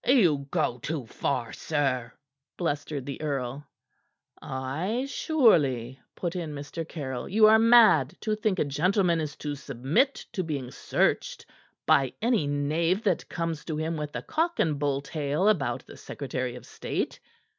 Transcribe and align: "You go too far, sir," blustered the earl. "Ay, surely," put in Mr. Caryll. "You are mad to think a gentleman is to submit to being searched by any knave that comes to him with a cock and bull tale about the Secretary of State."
"You 0.03 0.47
go 0.49 0.79
too 0.79 1.05
far, 1.05 1.53
sir," 1.53 2.13
blustered 2.57 3.05
the 3.05 3.21
earl. 3.21 3.67
"Ay, 4.41 5.05
surely," 5.07 5.99
put 6.15 6.35
in 6.35 6.53
Mr. 6.55 6.87
Caryll. 6.89 7.29
"You 7.29 7.45
are 7.45 7.59
mad 7.59 8.15
to 8.21 8.35
think 8.35 8.57
a 8.57 8.65
gentleman 8.65 9.21
is 9.21 9.35
to 9.35 9.53
submit 9.53 10.15
to 10.33 10.43
being 10.43 10.71
searched 10.71 11.45
by 11.85 12.13
any 12.19 12.47
knave 12.47 13.03
that 13.03 13.29
comes 13.29 13.63
to 13.65 13.77
him 13.77 13.95
with 13.95 14.15
a 14.15 14.23
cock 14.23 14.59
and 14.59 14.79
bull 14.79 15.01
tale 15.01 15.47
about 15.47 15.85
the 15.85 15.97
Secretary 15.97 16.55
of 16.55 16.65
State." 16.65 17.19